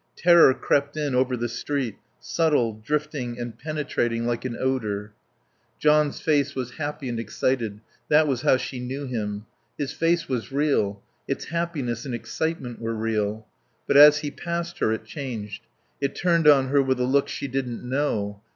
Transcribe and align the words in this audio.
Terror 0.15 0.55
crept 0.55 0.97
in 0.97 1.13
over 1.13 1.37
the 1.37 1.47
street, 1.47 1.93
subtle, 2.19 2.73
drifting 2.83 3.37
and 3.37 3.55
penetrating 3.55 4.25
like 4.25 4.45
an 4.45 4.57
odour. 4.59 5.13
John's 5.77 6.19
face 6.19 6.55
was 6.55 6.77
happy 6.77 7.07
and 7.07 7.19
excited; 7.19 7.81
that 8.09 8.27
was 8.27 8.41
how 8.41 8.57
she 8.57 8.79
knew 8.79 9.05
him. 9.05 9.45
His 9.77 9.93
face 9.93 10.27
was 10.27 10.51
real, 10.51 11.03
its 11.27 11.45
happiness 11.49 12.03
and 12.03 12.15
excitement 12.15 12.79
were 12.81 12.95
real. 12.95 13.45
But 13.85 13.95
as 13.95 14.17
he 14.25 14.31
passed 14.31 14.79
her 14.79 14.91
it 14.91 15.05
changed; 15.05 15.67
it 16.01 16.15
turned 16.15 16.47
on 16.47 16.69
her 16.69 16.81
with 16.81 16.99
a 16.99 17.03
look 17.05 17.27
she 17.27 17.47
didn't 17.47 17.87
know. 17.87 18.41